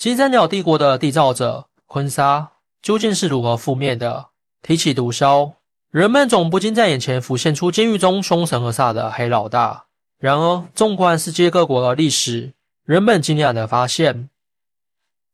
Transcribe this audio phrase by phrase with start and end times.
[0.00, 4.28] 金三角帝国的缔造者昆沙究竟是如何覆灭的？
[4.62, 5.52] 提起毒枭，
[5.90, 9.84] 人们总不禁在眼前浮现出监狱中凶神恶煞的黑老大。
[10.18, 12.54] 然而，纵观世界各国的历史，
[12.86, 14.30] 人们惊讶地发现，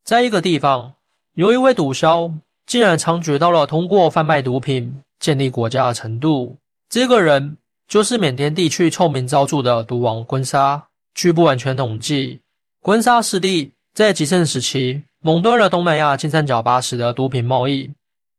[0.03, 0.95] 在一个地方，
[1.35, 2.33] 有一位毒枭
[2.65, 6.57] 竟然猖獗到了通过贩卖毒品建立国家的程度。
[6.89, 7.55] 这个人
[7.87, 10.87] 就是缅甸地区臭名昭著的毒王昆沙。
[11.15, 12.41] 据不完全统计，
[12.81, 13.71] 昆沙势力。
[13.97, 17.89] 在极盛时期，垄断了东南亚金三角八十的毒品贸易，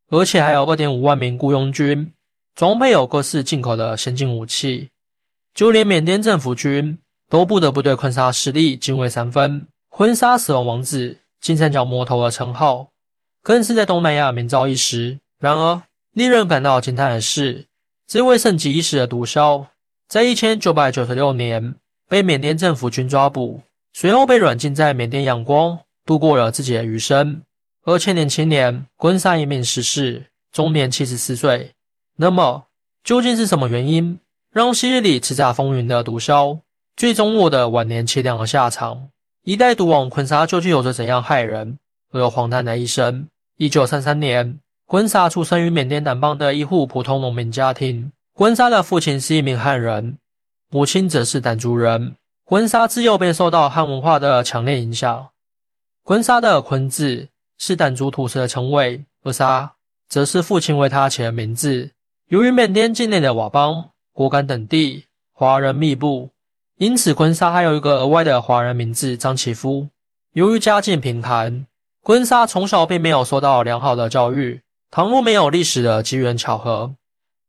[0.08, 2.12] 而且还有二点五万名雇佣军，
[2.54, 4.88] 装备有各式进口的先进武器，
[5.52, 6.96] 就连缅甸政府军
[7.28, 9.66] 都不得不对昆沙势力敬畏三分。
[9.88, 12.90] 昆沙死亡王子、金三角魔头的称号，
[13.42, 15.18] 更是在东南亚名噪一时。
[15.40, 15.82] 然而，
[16.12, 17.66] 令人感到惊叹的是，
[18.06, 19.66] 这位盛极一时的毒枭，
[20.06, 21.74] 在一千九百九十六年
[22.08, 23.62] 被缅甸政府军抓捕。
[24.00, 25.76] 随后被软禁在缅甸仰光，
[26.06, 27.42] 度过了自己的余生。
[27.84, 31.72] 而千年青年昆沙一命逝世，终年七十四岁。
[32.14, 32.66] 那么，
[33.02, 34.20] 究竟是什么原因
[34.52, 36.60] 让昔日里叱咤风云的毒枭，
[36.96, 39.08] 最终落得晚年凄凉的下场？
[39.42, 41.76] 一代毒王昆沙究竟有着怎样骇人
[42.12, 43.26] 而又荒诞的一生？
[43.56, 48.12] 一九三三年，昆沙出生于缅甸南邦的一户普通农民家庭。
[48.32, 50.16] 昆沙的父亲是一名汉人，
[50.70, 52.14] 母亲则是傣族人。
[52.48, 55.28] 昆沙自幼便受到汉文化的强烈影响。
[56.02, 59.74] 昆沙的“昆”字是傣族土司的称谓，而“沙”
[60.08, 61.90] 则是父亲为他起的名字。
[62.28, 66.30] 由于缅甸境内的佤邦、果敢等地华人密布，
[66.78, 69.86] 因此昆沙还有一个额外的华人名字张启夫。
[70.32, 71.66] 由于家境贫寒，
[72.02, 74.62] 昆沙从小并没有受到良好的教育。
[74.90, 76.94] 倘若没有历史的机缘巧合，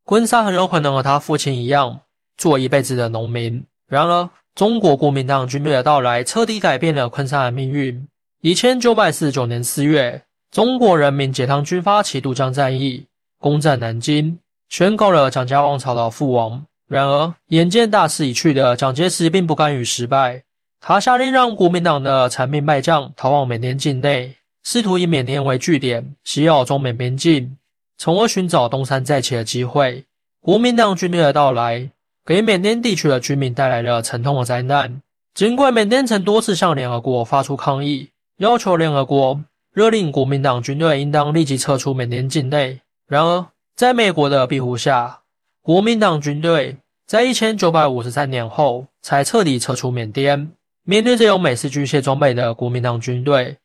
[0.03, 2.01] 昆沙很有可能和他父亲一样，
[2.35, 3.63] 做一辈子的农民。
[3.87, 8.07] 然而，中国国民党军队的到来彻底改变了昆山的命运。
[8.41, 13.05] 一千九百四十九年四月，中国人民解放军发起渡江战役，
[13.37, 16.65] 攻占南京，宣告了蒋家王朝的覆亡。
[16.87, 20.43] 然而，眼见大势已去的蒋介石并不甘于失败，
[20.81, 27.57] 他下令让国民党的残兵败将逃往缅甸境内，试图以缅甸为据点，袭扰中缅边境，
[27.97, 30.05] 从而寻找东山再起的机会。
[30.41, 31.91] 国民党军队的到来。
[32.29, 35.01] 给缅甸地区的居民带来了沉痛的灾难。
[35.33, 45.21] 尽管缅甸曾多次向联合国发出抗议，要求联合国勒令国民党军队应当立即撤出缅甸境内，然而在美国的庇护下，
[45.63, 50.51] 国民党军队在一千九百五十三年后才彻底撤出缅甸。
[50.83, 53.57] 面对着有美式军械装备的国民党军队，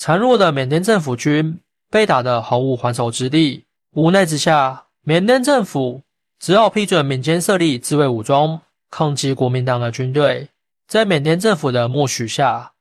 [0.00, 3.62] 孱弱的缅甸政府军被打得毫无还手之力。
[3.92, 6.02] 无奈之下，缅甸政府。
[6.42, 10.48] 只好批准民间设立自卫武装，抗击国民党的军队。
[10.88, 12.72] 在缅甸政府的默许下，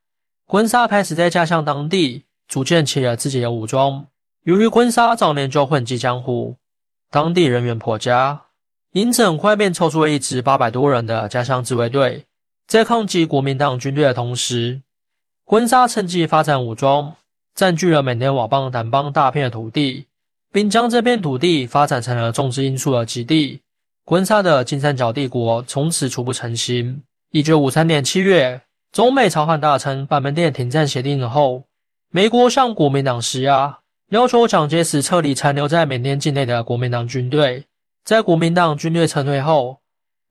[0.47, 4.07] 昆沙开始在家乡当地组建起了自己的武装。
[4.45, 6.55] 由于昆沙早年就混迹江湖，
[7.11, 8.45] 当地人员颇佳，
[8.93, 12.25] 因此很快便凑出了一支八百多人的家乡自卫队。
[12.65, 14.81] 在抗击国民党军队的同时，
[15.45, 17.13] 昆沙趁机发展武装，
[17.53, 20.07] 占据了缅甸佤邦、掸邦大片的土地。
[20.51, 23.61] 并将这片土地发展成了种植罂粟的基地。
[24.03, 27.01] 昆沙的金三角帝国从此初步成型。
[27.31, 31.63] 一九五三年七月，中美朝韩达成板门店停战协定后，
[32.09, 33.79] 美国向国民党施压，
[34.09, 37.65] 要求蒋介石撤离残留在缅甸境内的国民党军队。
[38.03, 39.77] 在国民党军队撤退后，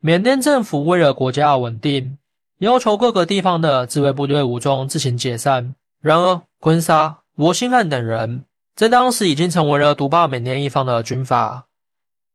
[0.01, 2.19] 缅甸政府为了国家稳定，
[2.59, 5.75] 要求各个地方的自卫部队武装自行解散。
[6.03, 8.45] 然而，昆沙、罗兴汉等人。
[8.81, 11.67] 在当时已经成为了独霸缅甸一方的军阀，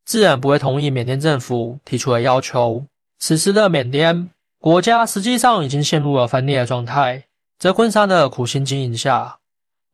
[0.05, 2.85] 自然不会同意缅甸政府提出的要求。
[3.17, 4.29] 此时的缅甸
[4.59, 7.23] 国家实际上已经陷入了分裂的状态。
[7.57, 9.39] 在昆沙的苦心经营下，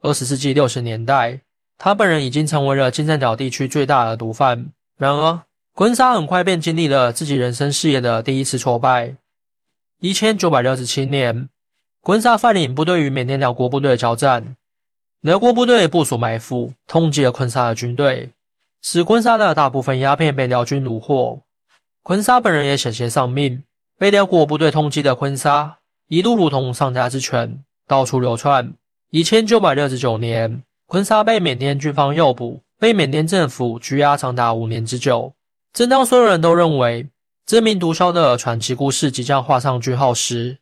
[0.02, 1.40] 二十世纪六十年代，
[1.78, 4.74] 他本人已经成为了金三角地区最大的毒贩。
[4.98, 9.16] 然而，昆沙很快便经历了自己人生事业的第一次挫败。
[10.02, 11.48] 一千九百六十七年，
[12.02, 14.58] 昆沙率领部队与缅甸两国部队交战。
[15.22, 18.32] 辽国部队部署埋伏，通缉了昆沙的军队，
[18.82, 21.40] 使昆沙的大部分鸦片被辽军虏获。
[22.02, 23.64] 昆沙本人也险些丧命。
[24.00, 25.78] 被辽国部队通缉的昆沙，
[26.08, 28.74] 一度如同丧家之犬，到处流窜。
[29.12, 35.36] 一千九百六十九年，昆沙被缅甸军方诱捕，被缅甸政府拘押长达五年之久。
[35.72, 37.08] 正当所有人都认为
[37.46, 40.58] 这名毒枭的传奇故事即将画上句号时，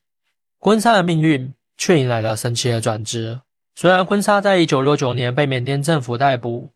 [0.58, 3.40] 昆沙的命运却迎来了神奇的转折。
[3.82, 6.68] 虽然昆沙在一九六九年被缅甸政府逮捕，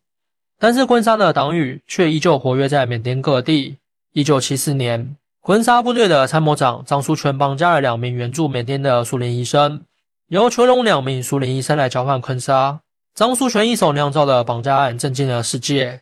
[0.58, 3.76] 但是昆沙的党羽却依旧活跃在缅甸各地。
[4.14, 9.82] 一九七四年，昆沙部队的参谋长张书全绑架了两名援助缅甸的苏联医生，
[10.28, 12.80] 由全龙两名苏联医生来交换坤沙。
[13.14, 16.00] 张书全一手酿造的绑架案震惊了世界。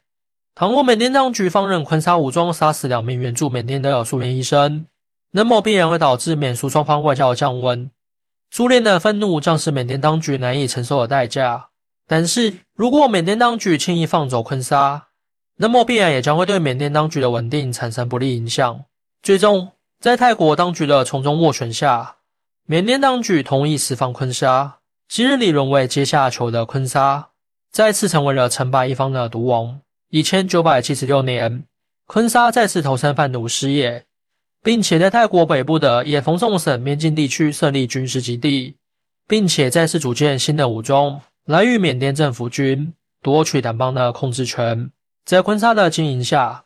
[0.55, 4.87] 倘若缅甸当局放任坤沙武装杀死两名援助缅甸的苏联医生，
[5.33, 7.91] 那么必然会导致缅苏双方外交降温。
[8.55, 11.71] 苏联的愤怒将是缅甸当局难以承受的代价。
[12.07, 15.07] 但是如果缅甸当局轻易放走坤沙，
[15.57, 18.85] 那么必然也将会对缅甸当局的稳定产生不利影响。
[19.23, 22.17] 最终，在泰国当局的从中斡旋下，
[22.67, 24.77] 缅甸当局同意释放坤沙。
[25.09, 27.31] 昔日里沦为阶下囚的坤沙，
[27.71, 29.81] 再次成为了成败一方的毒王。
[30.11, 31.65] 一千九百七十六年，
[32.07, 34.05] 坤沙再次投身贩毒事业，
[34.63, 38.77] 并且在泰国北部的野风宋省边境地区设立军事基地，
[39.27, 44.91] 并且再次组建新的武装来与缅甸政府军夺取掸邦的控制权。
[45.25, 46.65] 在坤沙的经营下，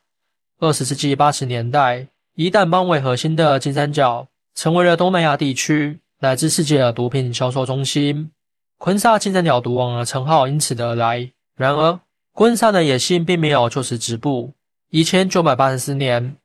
[0.59, 8.31] 二十世纪八十年代，以掸邦为核心的金三角成为了东南亚地区乃至世界的毒品销售中心。
[8.79, 11.31] 昆沙金三角毒王的称号因此得来。
[11.57, 11.99] 然而，
[12.33, 14.53] 昆沙的野心并没有就此止步。
[14.91, 16.37] 一千九百八十四年，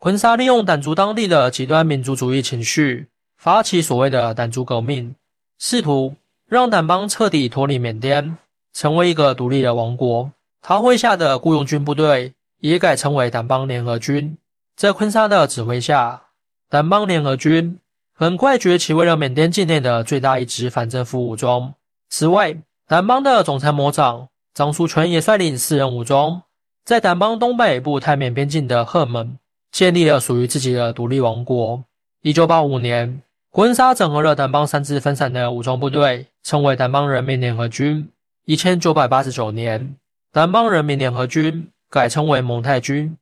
[0.00, 5.16] 昆沙利用傣族当地的极端民族主义情绪，发起所谓的傣族革命，
[5.58, 6.14] 试图
[6.46, 8.38] 让掸邦彻底脱离缅甸，
[8.72, 10.30] 成为一个独立的王国。
[10.62, 14.38] 他麾下的雇佣军部队也改称为掸邦联合军。
[14.76, 16.22] 在昆沙的指挥下，
[16.70, 17.76] 掸邦联合军
[18.14, 21.74] 很快崛起，为了缅甸境内的最大一支反政府武装。
[22.08, 22.56] 此外，
[22.86, 26.42] 掸邦的总参谋长张书全也率领私人武装，
[26.84, 29.36] 在掸邦东北部泰缅边境的赫门
[29.70, 31.84] 建立了属于自己的独立王国。
[32.22, 38.08] 一九八五年，昆沙整合了掸邦三支分散的武装部队，称为掸邦人民联合军。
[38.44, 39.94] 一千九百八十九年，
[40.32, 43.16] 掸邦人民联合军改称为蒙泰军，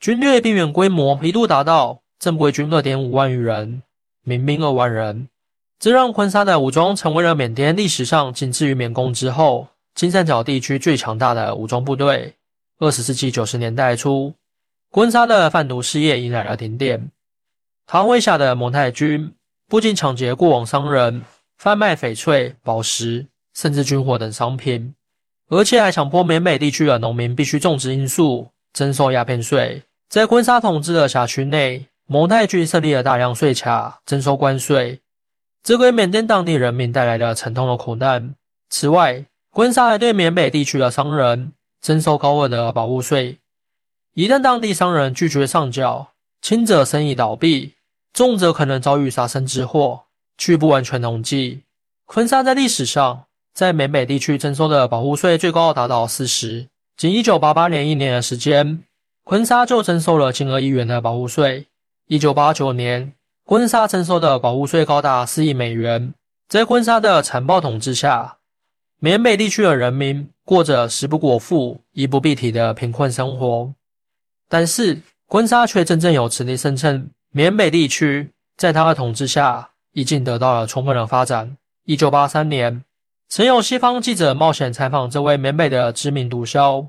[0.00, 3.82] 军队兵员规模一度达到正规军二点五万余人，
[4.24, 5.28] 民兵二万人。
[5.78, 12.34] 这让昆沙的武装成为了缅甸历史上仅次于缅共之后金三角地区最强大的武装部队。
[12.80, 14.32] 二十世纪九十年代初，
[14.90, 17.10] 昆沙的贩毒事业迎来了顶点。
[17.86, 19.34] 他麾下的蒙泰军
[19.68, 21.22] 不仅抢劫过往商人，
[21.58, 24.94] 贩卖翡翠、宝石，甚至军火等商品，
[25.48, 29.82] 而且还强迫缅北地区的农民必须种植罂粟，征收鸦片税。
[30.08, 35.00] 在昆沙统治的辖区内，蒙泰军设立了大量税卡，征收关税。
[35.62, 38.34] 这给缅甸当地人民带来了沉痛的苦难。
[38.70, 41.52] 此外，昆沙还对缅北地区的商人
[41.82, 43.38] 征收高额的保护税。
[44.18, 46.08] 一旦当地商人拒绝上缴，
[46.42, 47.74] 轻则生意倒闭，
[48.12, 50.06] 重则可能遭遇杀身之祸。
[50.36, 51.62] 据不完全统计，
[52.04, 56.66] 昆沙在历史上在缅北地区征收的保护税最高达到四十。
[56.96, 58.82] 仅1988年一年的时间，
[59.22, 61.68] 昆沙就征收了金额一元的保护税。
[62.08, 63.12] 1989年。
[63.44, 66.12] 昆沙征收的保护税高达四亿美元，
[66.48, 68.38] 在昆沙的残暴统治下，
[68.98, 73.72] 缅北地区的人民过着食不果腹、衣不蔽体的贫困生活。
[74.48, 81.56] 但是，坤沙却真正有实力声称，缅北地区在他的统治下已经得到了充分的发展。
[81.84, 82.82] 一九八三年，
[83.28, 86.88] 曾有西方记者冒险采访这位缅北的知名毒枭，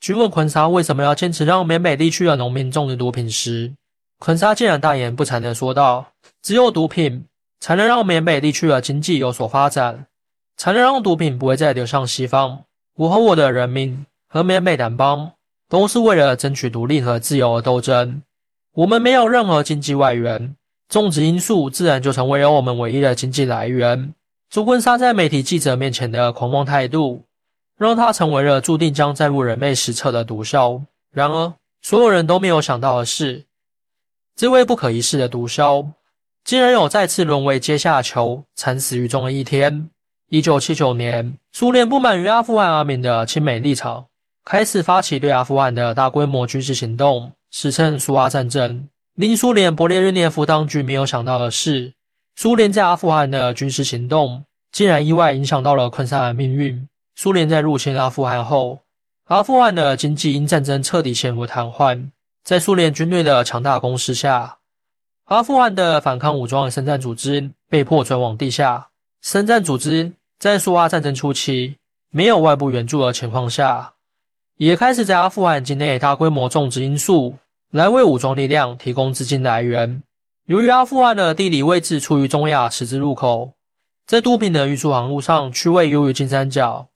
[0.00, 3.72] 询问昆沙为什么要坚持让缅北地区的农民种植毒品时。
[4.18, 6.06] 昆沙竟然大言不惭地说道
[6.42, 7.26] ：“只有毒品
[7.60, 10.06] 才能让缅北地区的经济有所发展，
[10.56, 12.64] 才能让毒品不会再流向西方。
[12.96, 15.32] 我和我的人民和缅北掸邦
[15.68, 18.22] 都是为了争取独立和自由而斗争。
[18.72, 20.54] 我们没有任何经济外援，
[20.88, 24.14] 种植罂粟自然就成为了我们唯一的经济来源。”
[24.48, 27.24] 朱坤沙在媒体记者面前的狂妄态度，
[27.76, 30.82] 让他成为了注定将载入人类史册的毒枭。
[31.12, 33.44] 然而，所有人都没有想到的是。
[34.36, 35.88] 这位不可一世的毒枭，
[36.44, 39.90] 竟然有再次沦为阶下囚、惨死狱中的一天。
[40.28, 44.06] 一九七九年，苏联不满于阿富汗阿敏的亲美立场，
[44.48, 48.88] 开始发起对阿富汗的大规模军事行动，史称苏阿战争。
[49.14, 51.92] 令苏联勃列日涅夫当局没有想到的是，
[52.36, 56.88] 苏联在阿富汗的军事行动竟然意外影响到了昆沙的命运。
[57.16, 58.78] 苏联在入侵阿富汗后，
[59.24, 62.10] 阿富汗的经济因战争彻底陷入瘫痪。
[62.44, 64.58] 在苏联军队的强大攻势下，
[65.24, 68.86] 阿富汗的反抗武装生战组织被迫转往地下。
[69.22, 71.74] 生战组织在苏阿战争初期
[72.12, 73.94] 没有外部援助的情况下，
[74.58, 77.34] 也开始在阿富汗境内大规模种植罂粟，
[77.72, 80.02] 来为武装力量提供资金来源。
[80.46, 83.52] 由于阿富汗的地理位置处于中亚十字路口，
[84.06, 86.88] 在毒品的运输航路上区位优于金三角，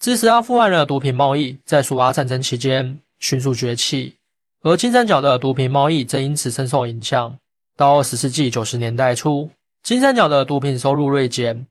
[0.00, 4.16] 支持阿富汗的毒品贸易在苏阿战争期间迅速崛起。
[4.62, 7.38] 而金三角的毒品贸易则因此深受影响。
[7.76, 9.48] 到二十世纪九十年代初，
[9.84, 11.64] 金三角的毒品收入锐减，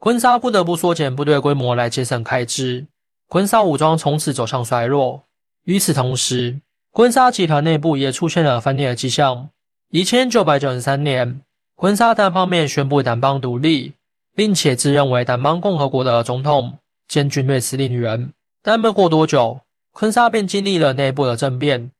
[0.00, 2.84] 昆沙不得不缩减部队规模来节省开支，
[3.32, 5.22] 昆沙武装从此走向衰落。
[5.64, 6.60] 与此同时，
[6.90, 9.48] 昆沙集团内部也出现了分裂的迹象。
[9.88, 11.40] 一千九百九十三年，
[11.74, 13.94] 昆沙单方面宣布掸邦独立，
[14.36, 16.76] 并且自认为掸邦共和国的总统
[17.08, 18.30] 兼军队司令员。
[18.62, 19.60] 但没过多久，
[19.94, 21.90] 昆沙便经历了内部的政变，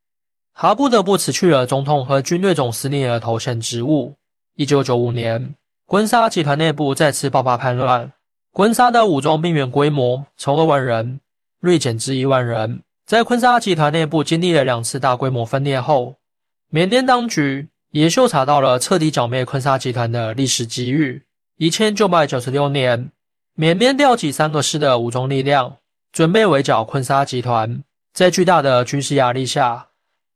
[0.53, 4.13] 他不得不辞去了总统和军队总司令的头衔职务。
[4.57, 5.55] 一九九五年，
[5.87, 8.13] 昆沙集团内部再次爆发叛乱，
[8.55, 11.21] 昆沙的武装兵员规模从二万人
[11.59, 12.83] 锐减至一万人。
[13.07, 16.17] 在昆沙集团内部经历了两次大规模分裂后，
[16.69, 21.23] 缅甸当局也嗅察到了彻底剿灭昆沙集团的历史机遇。
[21.57, 23.11] 一千九百九十六年，
[23.55, 25.79] 缅甸调集三个师的武装力量，
[26.13, 27.83] 准备围剿昆沙集团。
[28.13, 29.89] 在巨大的军事压力下，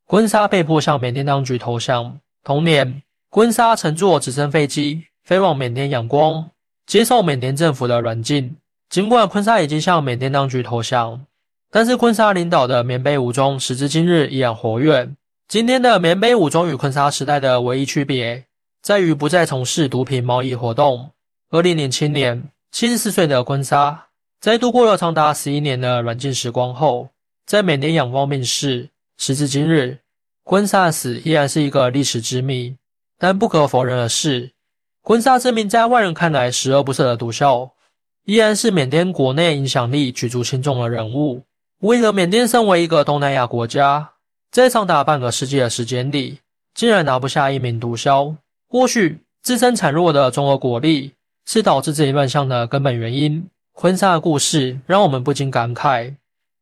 [0.07, 2.19] 昆沙被迫向缅甸当局投降。
[2.43, 6.51] 同年，昆沙乘坐直升飞机飞往缅甸仰光，
[6.87, 8.57] 接受缅甸政府的软禁。
[8.89, 11.27] 尽管昆沙已经向缅甸当局投降。
[11.71, 15.11] 但是昆沙领导的缅北武装时至今日依然活跃。
[15.49, 18.45] 今天的缅北武装与昆沙时代的唯一区别
[18.81, 21.11] 在于不再从事毒品贸易活动。
[21.51, 24.07] 二零零七年，七十四岁的昆沙
[24.41, 27.09] 在度过了长达十一年的软禁时光后，
[27.45, 28.89] 在缅甸仰光病逝。
[29.19, 29.99] 时至今日，
[30.45, 32.77] 昆沙死依然是一个历史之谜。
[33.19, 34.51] 但不可否认的是，
[35.07, 37.71] 昆沙之名在外人看来十恶不赦的毒枭，
[38.25, 41.45] 依然是缅甸国内影响力举足轻重的人物。
[41.83, 44.15] 为何缅甸身为一个东南亚国家，
[44.51, 46.41] 在长达半个世纪的时间里，
[46.75, 48.35] 竟然拿不下一名毒枭？
[48.69, 51.13] 或许自身孱弱的综合国力
[51.45, 53.49] 是导致这一乱象的根本原因。
[53.75, 56.17] 婚纱的故事让我们不禁感慨：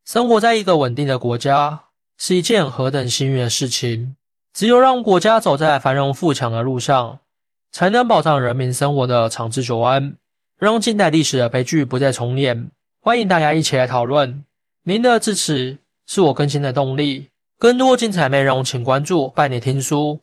[0.04, 1.80] 生活在一个稳定的国家
[2.18, 4.14] 是一件何等幸运的事情！
[4.52, 7.20] 只有让国家走在繁荣富强的路上，
[7.74, 10.14] 才能保障人民生活的长治久安，
[10.60, 12.70] 让近代历史的悲剧不再重演。
[13.00, 14.44] 欢迎大家一起来讨论。
[14.84, 20.20] 您的支持是我更新的动力，更多精彩内容请关注拜你听书。